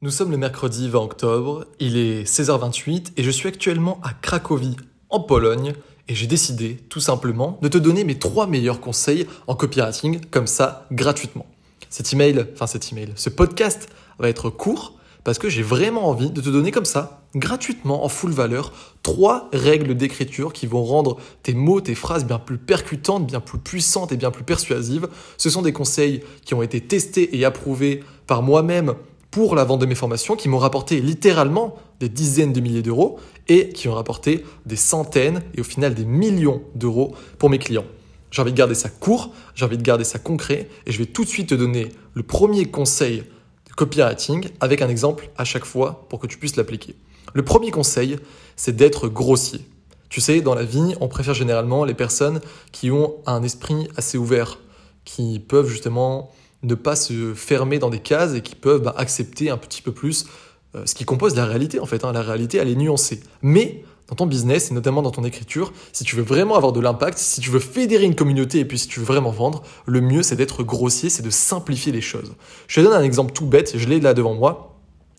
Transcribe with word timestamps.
Nous 0.00 0.12
sommes 0.12 0.30
le 0.30 0.36
mercredi 0.36 0.88
20 0.88 1.00
octobre, 1.00 1.64
il 1.80 1.96
est 1.96 2.22
16h28 2.22 3.14
et 3.16 3.24
je 3.24 3.30
suis 3.32 3.48
actuellement 3.48 3.98
à 4.04 4.12
Cracovie, 4.12 4.76
en 5.10 5.18
Pologne, 5.18 5.72
et 6.06 6.14
j'ai 6.14 6.28
décidé, 6.28 6.76
tout 6.88 7.00
simplement, 7.00 7.58
de 7.62 7.68
te 7.68 7.78
donner 7.78 8.04
mes 8.04 8.16
trois 8.16 8.46
meilleurs 8.46 8.78
conseils 8.78 9.26
en 9.48 9.56
copywriting, 9.56 10.20
comme 10.30 10.46
ça, 10.46 10.86
gratuitement. 10.92 11.46
Cet 11.90 12.12
email, 12.12 12.46
enfin 12.54 12.68
cet 12.68 12.92
email, 12.92 13.08
ce 13.16 13.28
podcast 13.28 13.88
va 14.20 14.28
être 14.28 14.50
court 14.50 14.94
parce 15.24 15.40
que 15.40 15.48
j'ai 15.48 15.64
vraiment 15.64 16.08
envie 16.08 16.30
de 16.30 16.40
te 16.40 16.48
donner 16.48 16.70
comme 16.70 16.84
ça, 16.84 17.24
gratuitement, 17.34 18.04
en 18.04 18.08
full 18.08 18.30
valeur, 18.30 18.72
trois 19.02 19.48
règles 19.52 19.96
d'écriture 19.96 20.52
qui 20.52 20.68
vont 20.68 20.84
rendre 20.84 21.16
tes 21.42 21.54
mots, 21.54 21.80
tes 21.80 21.96
phrases 21.96 22.24
bien 22.24 22.38
plus 22.38 22.58
percutantes, 22.58 23.26
bien 23.26 23.40
plus 23.40 23.58
puissantes 23.58 24.12
et 24.12 24.16
bien 24.16 24.30
plus 24.30 24.44
persuasives. 24.44 25.08
Ce 25.38 25.50
sont 25.50 25.62
des 25.62 25.72
conseils 25.72 26.22
qui 26.44 26.54
ont 26.54 26.62
été 26.62 26.80
testés 26.80 27.36
et 27.36 27.44
approuvés 27.44 28.04
par 28.28 28.42
moi-même 28.42 28.94
pour 29.30 29.54
la 29.54 29.64
vente 29.64 29.80
de 29.80 29.86
mes 29.86 29.94
formations 29.94 30.36
qui 30.36 30.48
m'ont 30.48 30.58
rapporté 30.58 31.00
littéralement 31.00 31.76
des 32.00 32.08
dizaines 32.08 32.52
de 32.52 32.60
milliers 32.60 32.82
d'euros 32.82 33.18
et 33.48 33.70
qui 33.70 33.88
ont 33.88 33.94
rapporté 33.94 34.44
des 34.66 34.76
centaines 34.76 35.42
et 35.54 35.60
au 35.60 35.64
final 35.64 35.94
des 35.94 36.04
millions 36.04 36.62
d'euros 36.74 37.14
pour 37.38 37.50
mes 37.50 37.58
clients. 37.58 37.84
J'ai 38.30 38.42
envie 38.42 38.52
de 38.52 38.56
garder 38.56 38.74
ça 38.74 38.88
court, 38.88 39.32
j'ai 39.54 39.64
envie 39.64 39.78
de 39.78 39.82
garder 39.82 40.04
ça 40.04 40.18
concret 40.18 40.68
et 40.86 40.92
je 40.92 40.98
vais 40.98 41.06
tout 41.06 41.24
de 41.24 41.28
suite 41.28 41.48
te 41.48 41.54
donner 41.54 41.88
le 42.14 42.22
premier 42.22 42.66
conseil 42.66 43.24
de 43.68 43.72
copywriting 43.74 44.48
avec 44.60 44.82
un 44.82 44.88
exemple 44.88 45.30
à 45.36 45.44
chaque 45.44 45.64
fois 45.64 46.06
pour 46.08 46.18
que 46.18 46.26
tu 46.26 46.38
puisses 46.38 46.56
l'appliquer. 46.56 46.94
Le 47.34 47.44
premier 47.44 47.70
conseil, 47.70 48.18
c'est 48.56 48.76
d'être 48.76 49.08
grossier. 49.08 49.60
Tu 50.08 50.20
sais, 50.20 50.40
dans 50.40 50.54
la 50.54 50.64
vie, 50.64 50.94
on 51.00 51.08
préfère 51.08 51.34
généralement 51.34 51.84
les 51.84 51.94
personnes 51.94 52.40
qui 52.72 52.90
ont 52.90 53.16
un 53.26 53.42
esprit 53.42 53.88
assez 53.96 54.16
ouvert, 54.16 54.58
qui 55.04 55.38
peuvent 55.38 55.68
justement 55.68 56.30
ne 56.62 56.74
pas 56.74 56.96
se 56.96 57.34
fermer 57.34 57.78
dans 57.78 57.90
des 57.90 58.00
cases 58.00 58.34
et 58.34 58.40
qui 58.40 58.54
peuvent 58.54 58.82
bah, 58.82 58.94
accepter 58.96 59.50
un 59.50 59.56
petit 59.56 59.82
peu 59.82 59.92
plus 59.92 60.26
euh, 60.74 60.82
ce 60.84 60.94
qui 60.94 61.04
compose 61.04 61.34
la 61.36 61.46
réalité 61.46 61.80
en 61.80 61.86
fait. 61.86 62.04
Hein. 62.04 62.12
La 62.12 62.22
réalité, 62.22 62.58
elle 62.58 62.68
est 62.68 62.76
nuancée. 62.76 63.20
Mais 63.42 63.84
dans 64.08 64.16
ton 64.16 64.26
business 64.26 64.70
et 64.70 64.74
notamment 64.74 65.02
dans 65.02 65.10
ton 65.10 65.24
écriture, 65.24 65.72
si 65.92 66.04
tu 66.04 66.16
veux 66.16 66.22
vraiment 66.22 66.56
avoir 66.56 66.72
de 66.72 66.80
l'impact, 66.80 67.18
si 67.18 67.40
tu 67.40 67.50
veux 67.50 67.60
fédérer 67.60 68.04
une 68.04 68.14
communauté 68.14 68.58
et 68.58 68.64
puis 68.64 68.78
si 68.78 68.88
tu 68.88 69.00
veux 69.00 69.06
vraiment 69.06 69.30
vendre, 69.30 69.62
le 69.86 70.00
mieux 70.00 70.22
c'est 70.22 70.36
d'être 70.36 70.62
grossier, 70.62 71.10
c'est 71.10 71.22
de 71.22 71.30
simplifier 71.30 71.92
les 71.92 72.00
choses. 72.00 72.34
Je 72.66 72.80
te 72.80 72.84
donne 72.84 72.94
un 72.94 73.02
exemple 73.02 73.32
tout 73.32 73.46
bête, 73.46 73.76
je 73.76 73.88
l'ai 73.88 74.00
là 74.00 74.14
devant 74.14 74.34
moi. 74.34 74.76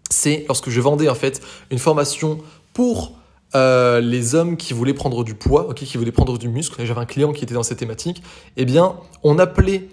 C'est 0.09 0.45
lorsque 0.47 0.69
je 0.69 0.81
vendais 0.81 1.07
en 1.07 1.15
fait 1.15 1.41
une 1.69 1.77
formation 1.77 2.39
pour 2.73 3.13
euh, 3.55 3.99
les 3.99 4.35
hommes 4.35 4.57
qui 4.57 4.73
voulaient 4.73 4.93
prendre 4.93 5.23
du 5.23 5.35
poids, 5.35 5.69
ok, 5.69 5.77
qui 5.77 5.97
voulaient 5.97 6.11
prendre 6.11 6.37
du 6.37 6.49
muscle. 6.49 6.83
J'avais 6.83 6.99
un 6.99 7.05
client 7.05 7.31
qui 7.31 7.43
était 7.43 7.53
dans 7.53 7.63
cette 7.63 7.79
thématique. 7.79 8.21
Eh 8.57 8.65
bien, 8.65 8.95
on 9.23 9.39
appelait 9.39 9.87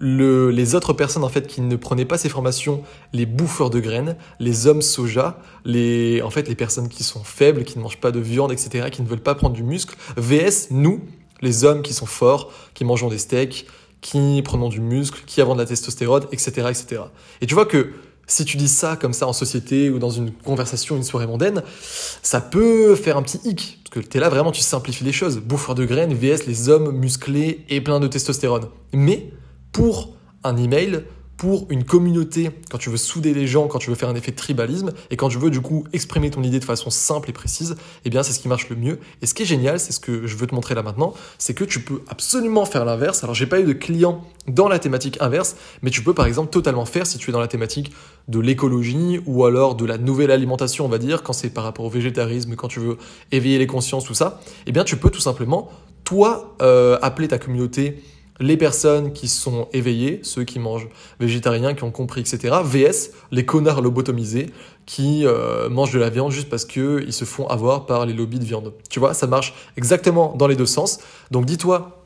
les 0.00 0.74
autres 0.74 0.92
personnes 0.92 1.24
en 1.24 1.28
fait 1.28 1.46
qui 1.46 1.60
ne 1.60 1.76
prenaient 1.76 2.04
pas 2.04 2.18
ces 2.18 2.28
formations, 2.28 2.82
les 3.12 3.26
bouffeurs 3.26 3.70
de 3.70 3.80
graines, 3.80 4.16
les 4.40 4.66
hommes 4.66 4.82
soja, 4.82 5.38
les, 5.64 6.20
en 6.22 6.30
fait, 6.30 6.48
les 6.48 6.54
personnes 6.54 6.88
qui 6.88 7.04
sont 7.04 7.22
faibles, 7.22 7.64
qui 7.64 7.78
ne 7.78 7.82
mangent 7.82 8.00
pas 8.00 8.10
de 8.10 8.20
viande, 8.20 8.52
etc., 8.52 8.88
qui 8.90 9.02
ne 9.02 9.06
veulent 9.06 9.20
pas 9.20 9.34
prendre 9.34 9.54
du 9.54 9.62
muscle, 9.62 9.96
vs 10.16 10.68
nous, 10.70 11.00
les 11.40 11.64
hommes 11.64 11.82
qui 11.82 11.94
sont 11.94 12.06
forts, 12.06 12.52
qui 12.74 12.84
mangeons 12.84 13.08
des 13.08 13.18
steaks, 13.18 13.66
qui 14.00 14.42
prenons 14.44 14.68
du 14.68 14.80
muscle, 14.80 15.22
qui 15.26 15.40
avons 15.40 15.54
de 15.54 15.60
la 15.60 15.66
testostérone, 15.66 16.24
etc., 16.32 16.68
etc. 16.68 17.02
Et 17.40 17.46
tu 17.46 17.54
vois 17.54 17.66
que 17.66 17.92
si 18.26 18.44
tu 18.44 18.56
dis 18.56 18.68
ça 18.68 18.96
comme 18.96 19.12
ça 19.12 19.26
en 19.26 19.32
société 19.32 19.90
ou 19.90 19.98
dans 19.98 20.10
une 20.10 20.32
conversation, 20.32 20.96
une 20.96 21.02
soirée 21.02 21.26
mondaine, 21.26 21.62
ça 22.22 22.40
peut 22.40 22.94
faire 22.96 23.16
un 23.16 23.22
petit 23.22 23.40
hic. 23.44 23.80
Parce 23.84 24.04
que 24.04 24.10
tu 24.10 24.16
es 24.16 24.20
là 24.20 24.28
vraiment, 24.28 24.50
tu 24.50 24.62
simplifies 24.62 25.04
les 25.04 25.12
choses. 25.12 25.38
Bouffeurs 25.38 25.74
de 25.74 25.84
graines, 25.84 26.14
vs 26.14 26.46
les 26.46 26.68
hommes 26.68 26.92
musclés 26.92 27.64
et 27.68 27.80
pleins 27.80 28.00
de 28.00 28.08
testostérone. 28.08 28.68
Mais 28.92 29.30
pour 29.74 30.14
un 30.44 30.56
email, 30.56 31.02
pour 31.36 31.66
une 31.68 31.82
communauté, 31.82 32.50
quand 32.70 32.78
tu 32.78 32.90
veux 32.90 32.96
souder 32.96 33.34
les 33.34 33.48
gens, 33.48 33.66
quand 33.66 33.80
tu 33.80 33.90
veux 33.90 33.96
faire 33.96 34.08
un 34.08 34.14
effet 34.14 34.30
de 34.30 34.36
tribalisme, 34.36 34.92
et 35.10 35.16
quand 35.16 35.28
tu 35.28 35.36
veux 35.36 35.50
du 35.50 35.60
coup 35.60 35.84
exprimer 35.92 36.30
ton 36.30 36.44
idée 36.44 36.60
de 36.60 36.64
façon 36.64 36.90
simple 36.90 37.28
et 37.28 37.32
précise, 37.32 37.74
eh 38.04 38.10
bien 38.10 38.22
c'est 38.22 38.32
ce 38.32 38.38
qui 38.38 38.46
marche 38.46 38.68
le 38.68 38.76
mieux. 38.76 39.00
Et 39.20 39.26
ce 39.26 39.34
qui 39.34 39.42
est 39.42 39.46
génial, 39.46 39.80
c'est 39.80 39.90
ce 39.90 39.98
que 39.98 40.28
je 40.28 40.36
veux 40.36 40.46
te 40.46 40.54
montrer 40.54 40.76
là 40.76 40.84
maintenant, 40.84 41.12
c'est 41.38 41.54
que 41.54 41.64
tu 41.64 41.80
peux 41.80 42.02
absolument 42.08 42.64
faire 42.66 42.84
l'inverse. 42.84 43.24
Alors 43.24 43.34
j'ai 43.34 43.46
pas 43.46 43.58
eu 43.58 43.64
de 43.64 43.72
clients 43.72 44.24
dans 44.46 44.68
la 44.68 44.78
thématique 44.78 45.18
inverse, 45.20 45.56
mais 45.82 45.90
tu 45.90 46.04
peux 46.04 46.14
par 46.14 46.26
exemple 46.26 46.50
totalement 46.50 46.84
faire 46.84 47.04
si 47.04 47.18
tu 47.18 47.30
es 47.30 47.32
dans 47.32 47.40
la 47.40 47.48
thématique 47.48 47.92
de 48.28 48.38
l'écologie 48.38 49.20
ou 49.26 49.44
alors 49.44 49.74
de 49.74 49.84
la 49.84 49.98
nouvelle 49.98 50.30
alimentation, 50.30 50.84
on 50.86 50.88
va 50.88 50.98
dire, 50.98 51.24
quand 51.24 51.32
c'est 51.32 51.50
par 51.50 51.64
rapport 51.64 51.84
au 51.84 51.90
végétarisme, 51.90 52.54
quand 52.54 52.68
tu 52.68 52.78
veux 52.78 52.96
éveiller 53.32 53.58
les 53.58 53.66
consciences, 53.66 54.04
tout 54.04 54.14
ça, 54.14 54.40
eh 54.66 54.72
bien 54.72 54.84
tu 54.84 54.96
peux 54.96 55.10
tout 55.10 55.20
simplement, 55.20 55.68
toi, 56.04 56.54
euh, 56.62 56.96
appeler 57.02 57.28
ta 57.28 57.38
communauté 57.38 58.02
les 58.40 58.56
personnes 58.56 59.12
qui 59.12 59.28
sont 59.28 59.68
éveillées, 59.72 60.20
ceux 60.22 60.44
qui 60.44 60.58
mangent 60.58 60.88
végétarien, 61.20 61.74
qui 61.74 61.84
ont 61.84 61.90
compris, 61.90 62.20
etc. 62.20 62.56
VS, 62.64 63.12
les 63.30 63.44
connards 63.44 63.80
lobotomisés 63.80 64.50
qui 64.86 65.24
euh, 65.24 65.68
mangent 65.68 65.92
de 65.92 65.98
la 65.98 66.10
viande 66.10 66.32
juste 66.32 66.50
parce 66.50 66.64
qu'ils 66.64 67.12
se 67.12 67.24
font 67.24 67.46
avoir 67.46 67.86
par 67.86 68.06
les 68.06 68.12
lobbies 68.12 68.38
de 68.38 68.44
viande. 68.44 68.72
Tu 68.90 68.98
vois, 68.98 69.14
ça 69.14 69.26
marche 69.26 69.54
exactement 69.76 70.34
dans 70.36 70.46
les 70.46 70.56
deux 70.56 70.66
sens. 70.66 70.98
Donc 71.30 71.46
dis-toi, 71.46 72.03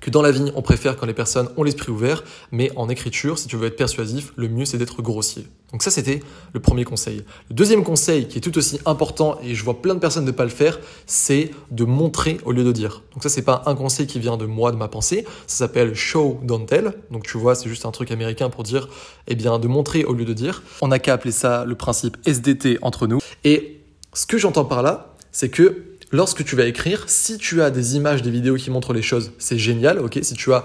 que 0.00 0.10
dans 0.10 0.22
la 0.22 0.30
vie, 0.30 0.52
on 0.54 0.62
préfère 0.62 0.96
quand 0.96 1.06
les 1.06 1.14
personnes 1.14 1.48
ont 1.56 1.62
l'esprit 1.62 1.90
ouvert, 1.90 2.22
mais 2.52 2.70
en 2.76 2.88
écriture, 2.88 3.38
si 3.38 3.48
tu 3.48 3.56
veux 3.56 3.66
être 3.66 3.76
persuasif, 3.76 4.32
le 4.36 4.48
mieux 4.48 4.64
c'est 4.64 4.78
d'être 4.78 5.02
grossier. 5.02 5.46
Donc 5.72 5.82
ça, 5.82 5.90
c'était 5.90 6.20
le 6.52 6.60
premier 6.60 6.84
conseil. 6.84 7.24
Le 7.50 7.54
deuxième 7.54 7.82
conseil, 7.82 8.28
qui 8.28 8.38
est 8.38 8.40
tout 8.40 8.56
aussi 8.56 8.78
important, 8.86 9.38
et 9.42 9.54
je 9.54 9.64
vois 9.64 9.82
plein 9.82 9.94
de 9.94 9.98
personnes 9.98 10.24
ne 10.24 10.30
pas 10.30 10.44
le 10.44 10.50
faire, 10.50 10.78
c'est 11.06 11.50
de 11.70 11.84
montrer 11.84 12.38
au 12.44 12.52
lieu 12.52 12.62
de 12.62 12.72
dire. 12.72 13.02
Donc 13.12 13.22
ça, 13.22 13.28
c'est 13.28 13.42
pas 13.42 13.62
un 13.66 13.74
conseil 13.74 14.06
qui 14.06 14.20
vient 14.20 14.36
de 14.36 14.46
moi, 14.46 14.70
de 14.70 14.76
ma 14.76 14.88
pensée, 14.88 15.24
ça 15.46 15.66
s'appelle 15.66 15.94
show, 15.94 16.38
don't 16.44 16.66
tell. 16.66 16.94
Donc 17.10 17.24
tu 17.26 17.36
vois, 17.36 17.54
c'est 17.54 17.68
juste 17.68 17.84
un 17.84 17.90
truc 17.90 18.10
américain 18.10 18.48
pour 18.48 18.62
dire, 18.62 18.88
eh 19.26 19.34
bien, 19.34 19.58
de 19.58 19.66
montrer 19.66 20.04
au 20.04 20.12
lieu 20.12 20.24
de 20.24 20.32
dire. 20.32 20.62
On 20.82 20.88
n'a 20.88 20.98
qu'à 20.98 21.14
appeler 21.14 21.32
ça 21.32 21.64
le 21.64 21.74
principe 21.74 22.16
SDT 22.26 22.78
entre 22.82 23.06
nous. 23.06 23.18
Et 23.44 23.80
ce 24.12 24.26
que 24.26 24.38
j'entends 24.38 24.64
par 24.64 24.82
là, 24.82 25.14
c'est 25.32 25.50
que 25.50 25.82
lorsque 26.12 26.44
tu 26.44 26.56
vas 26.56 26.64
écrire, 26.64 27.04
si 27.06 27.38
tu 27.38 27.62
as 27.62 27.70
des 27.70 27.96
images, 27.96 28.22
des 28.22 28.30
vidéos 28.30 28.56
qui 28.56 28.70
montrent 28.70 28.92
les 28.92 29.02
choses, 29.02 29.32
c'est 29.38 29.58
génial, 29.58 29.98
ok. 29.98 30.18
Si 30.22 30.34
tu 30.34 30.52
as, 30.52 30.64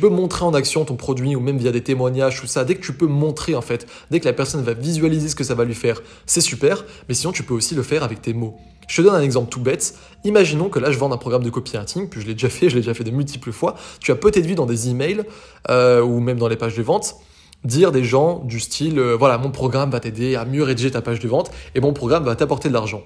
peux 0.00 0.08
montrer 0.08 0.44
en 0.44 0.54
action 0.54 0.84
ton 0.84 0.96
produit 0.96 1.36
ou 1.36 1.40
même 1.40 1.58
via 1.58 1.72
des 1.72 1.82
témoignages, 1.82 2.40
tout 2.40 2.46
ça, 2.46 2.64
dès 2.64 2.74
que 2.74 2.80
tu 2.84 2.92
peux 2.92 3.06
montrer 3.06 3.54
en 3.54 3.62
fait, 3.62 3.86
dès 4.10 4.20
que 4.20 4.24
la 4.24 4.32
personne 4.32 4.62
va 4.62 4.74
visualiser 4.74 5.28
ce 5.28 5.34
que 5.34 5.44
ça 5.44 5.54
va 5.54 5.64
lui 5.64 5.74
faire, 5.74 6.02
c'est 6.26 6.40
super. 6.40 6.84
Mais 7.08 7.14
sinon, 7.14 7.32
tu 7.32 7.42
peux 7.42 7.54
aussi 7.54 7.74
le 7.74 7.82
faire 7.82 8.02
avec 8.02 8.22
tes 8.22 8.34
mots. 8.34 8.56
Je 8.88 9.02
te 9.02 9.06
donne 9.06 9.16
un 9.16 9.22
exemple 9.22 9.50
tout 9.50 9.60
bête. 9.60 9.94
Imaginons 10.24 10.68
que 10.68 10.78
là, 10.78 10.92
je 10.92 10.98
vends 10.98 11.10
un 11.10 11.16
programme 11.16 11.42
de 11.42 11.50
copywriting, 11.50 12.08
puis 12.08 12.20
je 12.20 12.26
l'ai 12.26 12.34
déjà 12.34 12.48
fait, 12.48 12.68
je 12.70 12.76
l'ai 12.76 12.82
déjà 12.82 12.94
fait 12.94 13.04
de 13.04 13.10
multiples 13.10 13.52
fois. 13.52 13.74
Tu 14.00 14.12
as 14.12 14.16
peut-être 14.16 14.46
vu 14.46 14.54
dans 14.54 14.66
des 14.66 14.88
emails 14.88 15.22
euh, 15.70 16.02
ou 16.02 16.20
même 16.20 16.38
dans 16.38 16.48
les 16.48 16.56
pages 16.56 16.76
de 16.76 16.82
vente 16.82 17.16
dire 17.64 17.90
des 17.90 18.04
gens 18.04 18.44
du 18.44 18.60
style 18.60 18.98
euh, 18.98 19.16
voilà 19.16 19.38
mon 19.38 19.50
programme 19.50 19.90
va 19.90 19.98
t'aider 19.98 20.36
à 20.36 20.44
mieux 20.44 20.62
rédiger 20.62 20.90
ta 20.90 21.00
page 21.00 21.18
de 21.18 21.26
vente 21.26 21.50
et 21.74 21.80
mon 21.80 21.92
programme 21.92 22.22
va 22.22 22.36
t'apporter 22.36 22.68
de 22.68 22.74
l'argent 22.74 23.02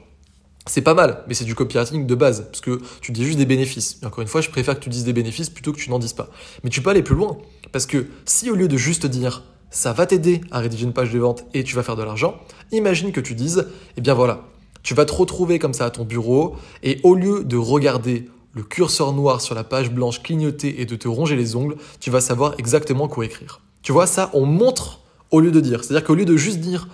c'est 0.71 0.83
pas 0.83 0.95
mal, 0.95 1.25
mais 1.27 1.35
c'est 1.35 1.45
du 1.45 1.57
copywriting 1.57 2.07
de 2.07 2.15
base, 2.15 2.47
parce 2.47 2.61
que 2.61 2.81
tu 3.01 3.11
dis 3.11 3.25
juste 3.25 3.39
des 3.39 3.47
bénéfices. 3.47 3.99
Et 4.03 4.07
encore 4.07 4.23
une 4.23 4.29
fois, 4.29 4.41
je 4.41 4.51
préfère 4.51 4.79
que 4.79 4.85
tu 4.85 4.89
dises 4.89 5.05
des 5.05 5.13
bénéfices 5.13 5.51
plutôt 5.51 5.73
que 5.73 5.79
tu 5.79 5.91
n'en 5.91 5.99
dises 5.99 6.13
pas. 6.13 6.29
Mais 6.63 6.71
tu 6.71 6.81
peux 6.81 6.91
aller 6.91 7.03
plus 7.03 7.17
loin, 7.17 7.39
parce 7.73 7.87
que 7.87 8.07
si 8.25 8.51
au 8.51 8.55
lieu 8.55 8.69
de 8.69 8.77
juste 8.77 9.07
dire 9.07 9.43
ça 9.73 9.93
va 9.93 10.07
t'aider 10.07 10.41
à 10.51 10.59
rédiger 10.59 10.85
une 10.85 10.93
page 10.93 11.11
de 11.11 11.19
vente 11.19 11.45
et 11.55 11.65
tu 11.65 11.75
vas 11.75 11.83
faire 11.83 11.97
de 11.97 12.03
l'argent, 12.03 12.41
imagine 12.71 13.11
que 13.11 13.21
tu 13.21 13.35
dises, 13.35 13.67
eh 13.97 14.01
bien 14.01 14.15
voilà, 14.15 14.45
tu 14.83 14.95
vas 14.95 15.05
te 15.05 15.13
retrouver 15.13 15.59
comme 15.59 15.75
ça 15.75 15.87
à 15.87 15.91
ton 15.91 16.05
bureau, 16.05 16.55
et 16.85 17.01
au 17.03 17.17
lieu 17.17 17.43
de 17.43 17.57
regarder 17.57 18.29
le 18.53 18.63
curseur 18.63 19.13
noir 19.13 19.41
sur 19.41 19.57
la 19.57 19.65
page 19.65 19.91
blanche 19.91 20.23
clignoter 20.23 20.81
et 20.81 20.87
de 20.87 20.95
te 20.95 21.09
ronger 21.09 21.37
les 21.37 21.57
ongles, 21.57 21.77
tu 21.99 22.11
vas 22.11 22.21
savoir 22.21 22.55
exactement 22.59 23.09
quoi 23.09 23.25
écrire. 23.25 23.61
Tu 23.83 23.91
vois, 23.91 24.07
ça, 24.07 24.31
on 24.35 24.47
montre 24.47 25.01
au 25.31 25.41
lieu 25.41 25.51
de 25.51 25.61
dire. 25.61 25.83
C'est-à-dire 25.83 26.05
qu'au 26.05 26.15
lieu 26.15 26.25
de 26.25 26.37
juste 26.37 26.59
dire 26.59 26.89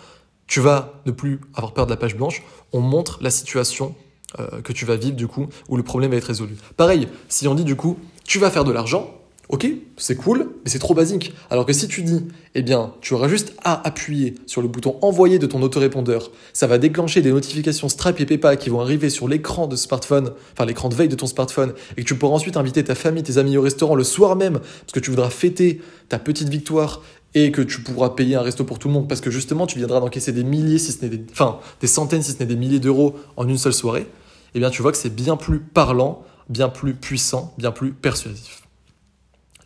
tu 0.46 0.60
vas 0.60 1.00
ne 1.06 1.12
plus 1.12 1.40
avoir 1.54 1.72
peur 1.72 1.86
de 1.86 1.90
la 1.90 1.96
page 1.96 2.16
blanche, 2.16 2.42
on 2.72 2.80
montre 2.80 3.18
la 3.20 3.30
situation 3.30 3.94
euh, 4.38 4.60
que 4.62 4.72
tu 4.72 4.84
vas 4.84 4.96
vivre 4.96 5.16
du 5.16 5.26
coup, 5.26 5.48
où 5.68 5.76
le 5.76 5.82
problème 5.82 6.10
va 6.10 6.16
être 6.16 6.24
résolu. 6.24 6.56
Pareil, 6.76 7.08
si 7.28 7.48
on 7.48 7.54
dit 7.54 7.64
du 7.64 7.76
coup, 7.76 7.98
tu 8.24 8.38
vas 8.38 8.50
faire 8.50 8.64
de 8.64 8.72
l'argent, 8.72 9.10
ok, 9.48 9.66
c'est 9.96 10.16
cool, 10.16 10.50
mais 10.64 10.70
c'est 10.70 10.78
trop 10.78 10.94
basique. 10.94 11.32
Alors 11.50 11.66
que 11.66 11.72
si 11.72 11.86
tu 11.88 12.02
dis, 12.02 12.24
eh 12.54 12.62
bien, 12.62 12.92
tu 13.00 13.14
auras 13.14 13.28
juste 13.28 13.54
à 13.62 13.86
appuyer 13.86 14.34
sur 14.46 14.60
le 14.60 14.68
bouton 14.68 14.96
envoyer 15.02 15.38
de 15.38 15.46
ton 15.46 15.62
autorépondeur, 15.62 16.30
ça 16.52 16.66
va 16.66 16.78
déclencher 16.78 17.22
des 17.22 17.30
notifications 17.30 17.88
Stripe 17.88 18.20
et 18.20 18.26
PayPal 18.26 18.58
qui 18.58 18.70
vont 18.70 18.80
arriver 18.80 19.10
sur 19.10 19.28
l'écran 19.28 19.66
de 19.66 19.76
smartphone, 19.76 20.32
enfin 20.52 20.64
l'écran 20.64 20.88
de 20.88 20.94
veille 20.94 21.08
de 21.08 21.14
ton 21.14 21.26
smartphone, 21.26 21.74
et 21.96 22.02
que 22.02 22.06
tu 22.06 22.16
pourras 22.16 22.34
ensuite 22.34 22.56
inviter 22.56 22.82
ta 22.82 22.94
famille, 22.94 23.22
tes 23.22 23.38
amis 23.38 23.56
au 23.56 23.62
restaurant 23.62 23.94
le 23.94 24.04
soir 24.04 24.36
même, 24.36 24.58
parce 24.58 24.92
que 24.92 25.00
tu 25.00 25.10
voudras 25.10 25.30
fêter 25.30 25.80
ta 26.08 26.18
petite 26.18 26.48
victoire 26.48 27.02
et 27.34 27.52
que 27.52 27.60
tu 27.60 27.82
pourras 27.82 28.10
payer 28.10 28.34
un 28.34 28.42
resto 28.42 28.64
pour 28.64 28.78
tout 28.78 28.88
le 28.88 28.94
monde 28.94 29.08
parce 29.08 29.20
que 29.20 29.30
justement 29.30 29.66
tu 29.66 29.78
viendras 29.78 30.00
d'encaisser 30.00 30.32
des 30.32 30.44
milliers, 30.44 30.78
si 30.78 30.92
ce 30.92 31.04
n'est 31.04 31.10
des, 31.10 31.22
enfin, 31.30 31.58
des 31.80 31.86
centaines, 31.86 32.22
si 32.22 32.32
ce 32.32 32.38
n'est 32.38 32.46
des 32.46 32.56
milliers 32.56 32.80
d'euros 32.80 33.14
en 33.36 33.46
une 33.46 33.58
seule 33.58 33.74
soirée, 33.74 34.06
eh 34.54 34.58
bien 34.58 34.70
tu 34.70 34.82
vois 34.82 34.90
que 34.90 34.98
c'est 34.98 35.14
bien 35.14 35.36
plus 35.36 35.60
parlant, 35.60 36.24
bien 36.48 36.68
plus 36.68 36.94
puissant, 36.94 37.54
bien 37.58 37.72
plus 37.72 37.92
persuasif. 37.92 38.65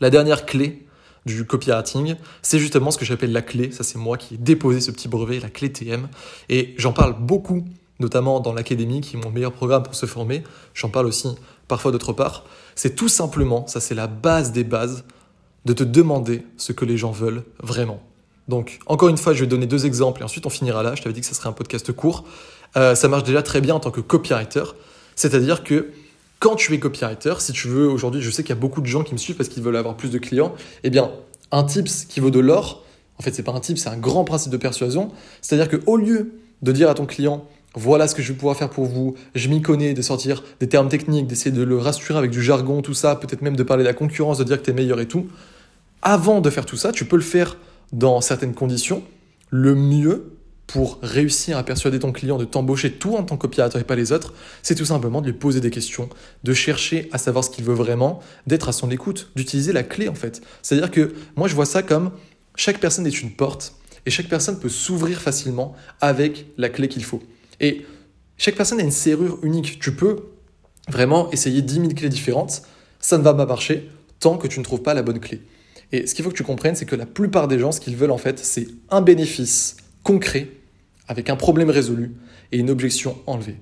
La 0.00 0.11
dernière 0.11 0.47
clé 0.47 0.87
du 1.26 1.44
copywriting, 1.44 2.17
c'est 2.43 2.58
justement 2.58 2.91
ce 2.91 2.99
que 2.99 3.05
j'appelle 3.05 3.32
la 3.32 3.43
clé. 3.43 3.70
Ça, 3.73 3.85
c'est 3.85 3.99
moi 3.99 4.17
qui 4.17 4.35
ai 4.35 4.38
déposé 4.38 4.81
ce 4.81 4.91
petit 4.91 5.08
brevet, 5.08 5.38
la 5.41 5.50
clé 5.50 5.70
TM. 5.70 6.08
Et 6.49 6.75
j'en 6.79 6.93
parle 6.93 7.14
beaucoup, 7.19 7.64
notamment 7.99 8.41
dans 8.41 8.55
l'académie, 8.55 9.02
qui 9.02 9.17
est 9.17 9.20
mon 9.20 9.31
meilleur 9.31 9.52
programme 9.52 9.82
pour 9.82 9.94
se 9.94 10.06
former. 10.06 10.43
J'en 10.75 10.88
parle 10.88 11.06
aussi 11.06 11.29
parfois 11.69 11.93
d'autre 11.93 12.12
part. 12.12 12.44
C'est 12.75 12.97
tout 12.97 13.08
simplement, 13.08 13.67
ça 13.67 13.81
c'est 13.81 13.94
la 13.94 14.06
base 14.06 14.52
des 14.52 14.64
bases, 14.64 15.05
de 15.67 15.75
te 15.75 15.85
demander 15.85 16.47
ce 16.56 16.73
que 16.73 16.87
les 16.87 16.97
gens 16.97 17.11
veulent 17.11 17.44
vraiment. 17.62 18.02
Donc, 18.49 18.79
encore 18.87 19.11
une 19.11 19.19
fois, 19.19 19.35
je 19.35 19.41
vais 19.41 19.47
donner 19.47 19.67
deux 19.67 19.85
exemples 19.85 20.23
et 20.23 20.25
ensuite 20.25 20.47
on 20.47 20.50
finira 20.50 20.82
là. 20.82 20.94
Je 20.94 21.02
t'avais 21.02 21.12
dit 21.12 21.20
que 21.20 21.26
ce 21.26 21.35
serait 21.35 21.50
un 21.50 21.52
podcast 21.52 21.93
court. 21.93 22.25
Euh, 22.76 22.94
ça 22.94 23.08
marche 23.08 23.25
déjà 23.25 23.43
très 23.43 23.61
bien 23.61 23.75
en 23.75 23.81
tant 23.81 23.91
que 23.91 24.00
copywriter. 24.00 24.64
C'est-à-dire 25.14 25.62
que 25.62 25.91
quand 26.40 26.56
tu 26.56 26.75
es 26.75 26.78
copywriter, 26.78 27.34
si 27.38 27.52
tu 27.52 27.69
veux, 27.69 27.87
aujourd'hui, 27.87 28.22
je 28.22 28.31
sais 28.31 28.42
qu'il 28.42 28.54
y 28.54 28.58
a 28.58 28.60
beaucoup 28.60 28.81
de 28.81 28.87
gens 28.87 29.04
qui 29.04 29.12
me 29.12 29.19
suivent 29.19 29.37
parce 29.37 29.50
qu'ils 29.50 29.62
veulent 29.62 29.76
avoir 29.76 29.96
plus 29.96 30.10
de 30.10 30.19
clients. 30.19 30.54
Eh 30.82 30.90
bien, 30.90 31.10
un 31.52 31.64
tips 31.64 32.06
qui 32.06 32.19
vaut 32.19 32.31
de 32.31 32.40
l'or, 32.40 32.82
en 33.19 33.22
fait, 33.22 33.34
c'est 33.34 33.42
pas 33.42 33.52
un 33.52 33.60
tip, 33.60 33.76
c'est 33.76 33.90
un 33.90 33.98
grand 33.98 34.25
principe 34.25 34.50
de 34.50 34.56
persuasion. 34.56 35.10
C'est-à-dire 35.42 35.69
qu'au 35.69 35.96
lieu 35.98 36.32
de 36.62 36.72
dire 36.72 36.88
à 36.88 36.94
ton 36.94 37.04
client, 37.04 37.44
voilà 37.75 38.08
ce 38.08 38.14
que 38.14 38.22
je 38.22 38.32
vais 38.32 38.38
pouvoir 38.38 38.56
faire 38.56 38.70
pour 38.70 38.87
vous, 38.87 39.14
je 39.34 39.48
m'y 39.50 39.60
connais, 39.60 39.92
de 39.92 40.00
sortir 40.00 40.42
des 40.60 40.69
termes 40.69 40.88
techniques, 40.88 41.26
d'essayer 41.26 41.54
de 41.54 41.62
le 41.62 41.76
rassurer 41.76 42.19
avec 42.19 42.31
du 42.31 42.42
jargon, 42.42 42.81
tout 42.81 42.94
ça, 42.94 43.16
peut-être 43.16 43.42
même 43.42 43.56
de 43.56 43.62
parler 43.62 43.84
de 43.84 43.88
la 43.88 43.94
concurrence, 43.94 44.38
de 44.38 44.44
dire 44.44 44.58
que 44.58 44.64
tu 44.64 44.70
es 44.70 44.75
meilleur 44.75 44.98
et 44.98 45.06
tout. 45.06 45.28
Avant 46.00 46.40
de 46.40 46.48
faire 46.48 46.64
tout 46.64 46.76
ça, 46.76 46.90
tu 46.90 47.04
peux 47.04 47.16
le 47.16 47.22
faire 47.22 47.58
dans 47.92 48.22
certaines 48.22 48.54
conditions. 48.54 49.02
Le 49.50 49.75
mieux 49.75 50.32
pour 50.70 51.00
réussir 51.02 51.58
à 51.58 51.64
persuader 51.64 51.99
ton 51.99 52.12
client 52.12 52.38
de 52.38 52.44
t'embaucher 52.44 52.93
tout 52.93 53.17
en 53.17 53.25
tant 53.25 53.37
que 53.37 53.43
copywriter 53.43 53.81
et 53.81 53.82
pas 53.82 53.96
les 53.96 54.12
autres, 54.12 54.32
c'est 54.62 54.76
tout 54.76 54.84
simplement 54.84 55.20
de 55.20 55.26
lui 55.26 55.32
poser 55.32 55.61
des 55.61 55.70
questions, 55.70 56.08
de 56.44 56.55
chercher 56.55 57.08
à 57.11 57.19
savoir 57.19 57.43
ce 57.43 57.50
qu'il 57.50 57.64
veut 57.64 57.75
vraiment, 57.75 58.20
d'être 58.46 58.69
à 58.69 58.72
son 58.72 58.88
écoute, 58.88 59.32
d'utiliser 59.34 59.72
la 59.72 59.82
clé 59.82 60.08
en 60.08 60.14
fait. 60.14 60.40
C'est-à-dire 60.62 60.93
que 60.93 61.12
moi 61.34 61.49
je 61.49 61.56
vois 61.56 61.67
ça 61.67 61.82
comme 61.82 62.12
chaque 62.55 62.78
personne 62.78 63.05
est 63.05 63.20
une 63.20 63.32
porte 63.32 63.75
et 64.06 64.12
chaque 64.12 64.28
personne 64.28 64.61
peut 64.61 64.69
s'ouvrir 64.69 65.20
facilement 65.20 65.75
avec 66.00 66.46
la 66.56 66.69
clé 66.69 66.87
qu'il 66.87 67.02
faut. 67.02 67.20
Et 67.58 67.84
chaque 68.38 68.55
personne 68.55 68.78
a 68.78 68.84
une 68.84 68.93
serrure 68.93 69.40
unique. 69.43 69.81
Tu 69.81 69.93
peux 69.93 70.19
vraiment 70.88 71.32
essayer 71.32 71.62
10 71.62 71.75
000 71.75 71.88
clés 71.88 72.08
différentes. 72.08 72.62
Ça 73.00 73.19
ne 73.19 73.25
va 73.25 73.34
pas 73.34 73.44
marcher 73.44 73.90
tant 74.20 74.38
que 74.38 74.46
tu 74.46 74.61
ne 74.61 74.64
trouves 74.64 74.82
pas 74.82 74.94
la 74.94 75.02
bonne 75.02 75.19
clé. 75.19 75.43
Et 75.90 76.06
ce 76.06 76.14
qu'il 76.14 76.25
faut 76.25 76.31
que 76.31 76.37
tu 76.37 76.44
comprennes, 76.44 76.76
c'est 76.76 76.87
que 76.87 76.94
la 76.94 77.06
plupart 77.06 77.49
des 77.49 77.58
gens, 77.58 77.73
ce 77.73 77.81
qu'ils 77.81 77.96
veulent 77.96 78.12
en 78.12 78.19
fait, 78.19 78.38
c'est 78.38 78.69
un 78.90 79.00
bénéfice 79.00 79.76
concret 80.05 80.60
avec 81.11 81.29
un 81.29 81.35
problème 81.35 81.71
résolu 81.71 82.15
et 82.53 82.59
une 82.59 82.71
objection 82.71 83.19
enlevée. 83.27 83.57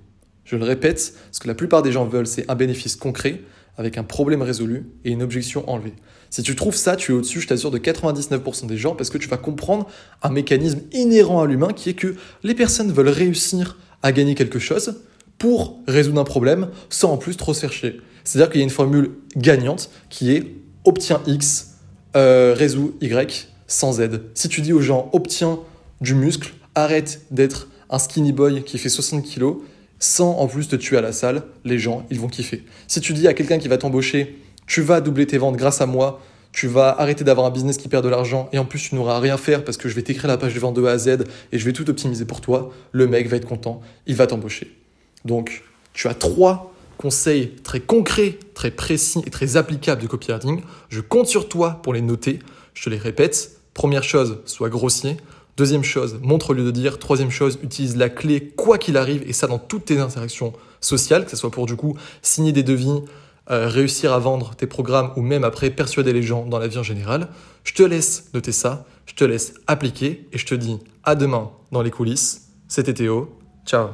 Je 0.45 0.56
le 0.56 0.65
répète, 0.65 1.15
ce 1.33 1.41
que 1.41 1.49
la 1.49 1.55
plupart 1.55 1.83
des 1.83 1.93
gens 1.93 2.05
veulent, 2.05 2.27
c'est 2.27 2.49
un 2.50 2.55
bénéfice 2.55 2.95
concret 2.95 3.41
avec 3.79 3.97
un 3.97 4.03
problème 4.03 4.43
résolu 4.43 4.91
et 5.06 5.12
une 5.12 5.23
objection 5.23 5.69
enlevée. 5.69 5.95
Si 6.29 6.43
tu 6.43 6.55
trouves 6.55 6.77
ça, 6.77 6.95
tu 6.95 7.12
es 7.12 7.15
au-dessus, 7.15 7.41
je 7.41 7.49
t'assure, 7.49 7.71
de 7.71 7.79
99% 7.79 8.67
des 8.67 8.77
gens 8.77 8.95
parce 8.95 9.09
que 9.09 9.17
tu 9.17 9.29
vas 9.29 9.39
comprendre 9.39 9.89
un 10.23 10.29
mécanisme 10.29 10.81
inhérent 10.93 11.41
à 11.41 11.47
l'humain 11.47 11.73
qui 11.73 11.89
est 11.89 11.95
que 11.95 12.17
les 12.43 12.55
personnes 12.55 12.93
veulent 12.93 13.09
réussir 13.09 13.79
à 14.03 14.12
gagner 14.12 14.35
quelque 14.35 14.59
chose 14.59 15.00
pour 15.39 15.81
résoudre 15.89 16.21
un 16.21 16.25
problème 16.25 16.69
sans 16.91 17.12
en 17.12 17.17
plus 17.17 17.39
trop 17.39 17.55
chercher. 17.55 17.99
C'est-à-dire 18.25 18.50
qu'il 18.50 18.61
y 18.61 18.62
a 18.62 18.65
une 18.65 18.71
formule 18.71 19.12
gagnante 19.39 19.89
qui 20.11 20.33
est 20.33 20.55
obtient 20.85 21.23
X, 21.27 21.79
euh, 22.15 22.53
résout 22.55 22.95
Y 23.00 23.49
sans 23.67 23.93
Z. 23.93 24.21
Si 24.35 24.50
tu 24.50 24.61
dis 24.61 24.75
aux 24.75 24.83
gens 24.83 25.09
obtiens 25.15 25.61
du 26.03 26.15
muscle, 26.15 26.53
arrête 26.82 27.22
d'être 27.30 27.69
un 27.90 27.98
skinny 27.98 28.32
boy 28.32 28.62
qui 28.64 28.78
fait 28.78 28.88
60 28.88 29.25
kilos, 29.25 29.58
sans 29.98 30.32
en 30.32 30.46
plus 30.46 30.69
te 30.69 30.76
tuer 30.76 30.96
à 30.96 31.00
la 31.00 31.12
salle, 31.12 31.42
les 31.64 31.78
gens, 31.78 32.06
ils 32.10 32.20
vont 32.20 32.28
kiffer. 32.28 32.64
Si 32.86 33.00
tu 33.00 33.12
dis 33.12 33.26
à 33.26 33.34
quelqu'un 33.34 33.58
qui 33.58 33.69
va 33.69 33.78
t'embaucher, 33.78 34.38
tu 34.66 34.82
vas 34.82 35.00
doubler 35.00 35.26
tes 35.26 35.38
ventes 35.38 35.56
grâce 35.56 35.80
à 35.80 35.86
moi, 35.86 36.20
tu 36.52 36.66
vas 36.66 36.88
arrêter 36.98 37.25
d'avoir 37.25 37.46
un 37.46 37.50
business 37.50 37.76
qui 37.76 37.88
perd 37.88 38.04
de 38.04 38.08
l'argent 38.08 38.48
et 38.52 38.58
en 38.58 38.64
plus 38.64 38.80
tu 38.80 38.94
n'auras 38.94 39.19
rien 39.20 39.34
à 39.34 39.38
faire 39.38 39.64
parce 39.64 39.76
que 39.76 39.88
je 39.88 39.94
vais 39.94 40.02
t'écrire 40.02 40.28
la 40.28 40.38
page 40.38 40.54
de 40.54 40.60
vente 40.60 40.75
de 40.75 40.84
A 40.84 40.92
à 40.92 40.98
Z 40.98 41.08
et 41.52 41.58
je 41.58 41.64
vais 41.64 41.72
tout 41.72 41.88
optimiser 41.88 42.25
pour 42.25 42.40
toi, 42.40 42.72
le 42.92 43.06
mec 43.06 43.28
va 43.28 43.36
être 43.36 43.46
content, 43.46 43.80
il 44.06 44.14
va 44.14 44.26
t'embaucher. 44.26 44.76
Donc, 45.25 45.64
tu 45.92 46.08
as 46.08 46.14
trois 46.14 46.72
conseils 46.96 47.50
très 47.62 47.80
concrets, 47.80 48.38
très 48.54 48.70
précis 48.70 49.22
et 49.26 49.30
très 49.30 49.56
applicables 49.56 50.02
de 50.02 50.06
copywriting. 50.06 50.60
Je 50.88 51.00
compte 51.00 51.26
sur 51.26 51.48
toi 51.48 51.80
pour 51.82 51.94
les 51.94 52.02
noter. 52.02 52.40
Je 52.75 52.84
te 52.84 52.90
les 52.90 52.98
répète. 52.98 53.52
Première 53.72 54.02
chose, 54.02 54.40
sois 54.44 54.69
grossier. 54.69 55.16
Deuxième 55.58 55.82
chose, 55.82 56.20
montre 56.22 56.50
au 56.50 56.52
lieu 56.52 56.62
de 56.62 56.70
dire. 56.70 57.00
Troisième 57.00 57.32
chose, 57.32 57.58
utilise 57.64 57.96
la 57.96 58.08
clé 58.08 58.52
quoi 58.56 58.78
qu'il 58.78 58.96
arrive 58.96 59.25
et 59.26 59.32
ça 59.32 59.49
dans 59.49 59.58
toutes 59.58 59.87
tes 59.87 59.99
interactions 59.99 60.52
sociales, 60.81 61.25
que 61.25 61.32
ce 61.32 61.37
soit 61.37 61.50
pour 61.50 61.66
du 61.66 61.75
coup 61.75 61.99
signer 62.22 62.52
des 62.52 62.62
devis, 62.62 63.02
euh, 63.50 63.66
réussir 63.66 64.12
à 64.12 64.20
vendre 64.20 64.55
tes 64.55 64.69
programmes 64.69 65.10
ou 65.16 65.20
même 65.20 65.43
après 65.43 65.70
persuader 65.70 66.12
les 66.12 66.22
gens 66.22 66.46
dans 66.46 66.60
la 66.60 66.69
vie 66.69 66.78
en 66.78 66.84
général. 66.84 67.26
Je 67.64 67.75
te 67.75 67.82
laisse 67.82 68.31
noter 68.34 68.52
ça, 68.52 68.87
je 69.05 69.14
te 69.14 69.25
laisse 69.25 69.55
appliquer 69.66 70.28
et 70.32 70.38
je 70.38 70.46
te 70.46 70.55
dis 70.55 70.78
à 71.02 71.16
demain 71.16 71.50
dans 71.72 71.82
les 71.82 71.90
coulisses. 71.90 72.52
C'était 72.69 72.94
Théo. 72.94 73.37
Ciao 73.66 73.88